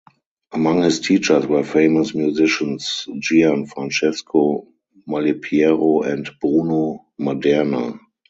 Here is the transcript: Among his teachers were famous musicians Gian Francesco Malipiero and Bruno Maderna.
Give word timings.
Among 0.51 0.81
his 0.81 0.99
teachers 0.99 1.45
were 1.45 1.63
famous 1.63 2.15
musicians 2.15 3.07
Gian 3.19 3.67
Francesco 3.67 4.67
Malipiero 5.07 6.03
and 6.03 6.27
Bruno 6.41 7.05
Maderna. 7.19 7.99